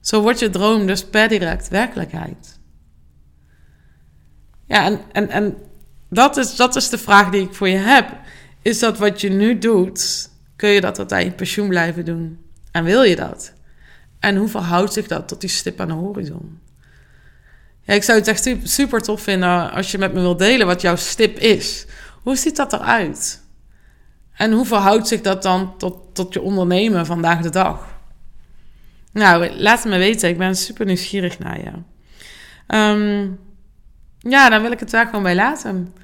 Zo 0.00 0.20
wordt 0.20 0.38
je 0.38 0.50
droom 0.50 0.86
dus 0.86 1.04
per 1.04 1.28
direct 1.28 1.68
werkelijkheid. 1.68 2.58
Ja, 4.66 4.84
en, 4.84 5.00
en, 5.12 5.28
en 5.28 5.56
dat, 6.10 6.36
is, 6.36 6.56
dat 6.56 6.76
is 6.76 6.88
de 6.88 6.98
vraag 6.98 7.30
die 7.30 7.42
ik 7.42 7.54
voor 7.54 7.68
je 7.68 7.76
heb. 7.76 8.18
Is 8.62 8.78
dat 8.78 8.98
wat 8.98 9.20
je 9.20 9.30
nu 9.30 9.58
doet, 9.58 10.30
kun 10.56 10.68
je 10.68 10.80
dat 10.80 10.94
tot 10.94 11.12
aan 11.12 11.24
je 11.24 11.32
pensioen 11.32 11.68
blijven 11.68 12.04
doen? 12.04 12.38
En 12.70 12.84
wil 12.84 13.02
je 13.02 13.16
dat? 13.16 13.54
En 14.20 14.36
hoe 14.36 14.48
verhoudt 14.48 14.92
zich 14.92 15.06
dat 15.06 15.28
tot 15.28 15.40
die 15.40 15.50
stip 15.50 15.80
aan 15.80 15.88
de 15.88 15.94
horizon? 15.94 16.60
Ja, 17.82 17.94
ik 17.94 18.02
zou 18.02 18.18
het 18.18 18.28
echt 18.28 18.50
super 18.62 19.00
tof 19.00 19.22
vinden 19.22 19.72
als 19.72 19.90
je 19.90 19.98
met 19.98 20.12
me 20.12 20.20
wilt 20.20 20.38
delen 20.38 20.66
wat 20.66 20.80
jouw 20.80 20.96
stip 20.96 21.38
is. 21.38 21.86
Hoe 22.22 22.36
ziet 22.36 22.56
dat 22.56 22.72
eruit? 22.72 23.42
En 24.32 24.52
hoe 24.52 24.66
verhoudt 24.66 25.08
zich 25.08 25.20
dat 25.20 25.42
dan 25.42 25.78
tot, 25.78 26.14
tot 26.14 26.32
je 26.32 26.40
ondernemen 26.40 27.06
vandaag 27.06 27.40
de 27.40 27.50
dag? 27.50 27.94
Nou, 29.12 29.50
laat 29.50 29.82
het 29.82 29.92
me 29.92 29.98
weten. 29.98 30.28
Ik 30.28 30.38
ben 30.38 30.56
super 30.56 30.86
nieuwsgierig 30.86 31.38
naar 31.38 31.58
je. 31.58 31.72
Ehm, 32.66 33.28
ja, 34.18 34.48
dan 34.48 34.62
wil 34.62 34.72
ik 34.72 34.80
het 34.80 34.90
daar 34.90 35.06
gewoon 35.06 35.22
bij 35.22 35.34
laten. 35.34 35.94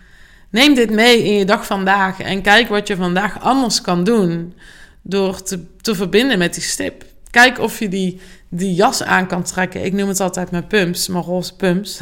Neem 0.50 0.74
dit 0.74 0.90
mee 0.90 1.24
in 1.24 1.34
je 1.34 1.44
dag 1.44 1.66
vandaag 1.66 2.20
en 2.20 2.42
kijk 2.42 2.68
wat 2.68 2.86
je 2.86 2.96
vandaag 2.96 3.40
anders 3.40 3.80
kan 3.80 4.04
doen 4.04 4.54
door 5.02 5.42
te, 5.42 5.76
te 5.76 5.94
verbinden 5.94 6.38
met 6.38 6.54
die 6.54 6.62
stip. 6.62 7.04
Kijk 7.32 7.58
of 7.58 7.78
je 7.78 7.88
die, 7.88 8.20
die 8.48 8.74
jas 8.74 9.02
aan 9.02 9.26
kan 9.26 9.42
trekken. 9.42 9.84
Ik 9.84 9.92
noem 9.92 10.08
het 10.08 10.20
altijd 10.20 10.50
mijn 10.50 10.66
pumps, 10.66 11.08
mijn 11.08 11.24
roze 11.24 11.56
pumps. 11.56 12.00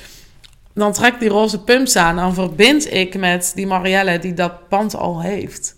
dan 0.74 0.92
trek 0.92 1.18
die 1.18 1.28
roze 1.28 1.62
pumps 1.62 1.96
aan. 1.96 2.16
Dan 2.16 2.34
verbind 2.34 2.92
ik 2.92 3.16
met 3.16 3.52
die 3.54 3.66
Marielle 3.66 4.18
die 4.18 4.34
dat 4.34 4.68
pand 4.68 4.96
al 4.96 5.22
heeft. 5.22 5.76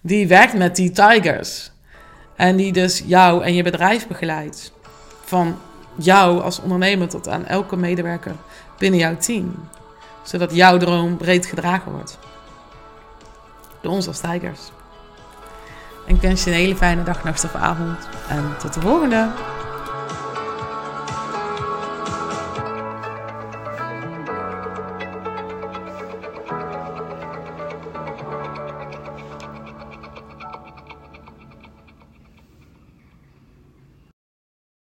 Die 0.00 0.26
werkt 0.26 0.54
met 0.54 0.76
die 0.76 0.90
tigers. 0.90 1.70
En 2.36 2.56
die 2.56 2.72
dus 2.72 3.02
jou 3.06 3.44
en 3.44 3.54
je 3.54 3.62
bedrijf 3.62 4.06
begeleidt. 4.06 4.72
Van 5.24 5.58
jou 5.94 6.40
als 6.40 6.60
ondernemer 6.60 7.08
tot 7.08 7.28
aan 7.28 7.46
elke 7.46 7.76
medewerker 7.76 8.34
binnen 8.78 9.00
jouw 9.00 9.16
team. 9.16 9.68
Zodat 10.24 10.54
jouw 10.54 10.78
droom 10.78 11.16
breed 11.16 11.46
gedragen 11.46 11.92
wordt. 11.92 12.18
Door 13.82 13.92
ons 13.92 14.06
als 14.06 14.20
tigers. 14.20 14.60
En 16.06 16.14
ik 16.14 16.20
wens 16.20 16.44
je 16.44 16.50
een 16.50 16.56
hele 16.56 16.76
fijne 16.76 17.02
dag, 17.02 17.24
nacht 17.24 17.44
of 17.44 17.54
avond. 17.54 18.08
En 18.28 18.56
tot 18.58 18.74
de 18.74 18.80
volgende! 18.80 19.28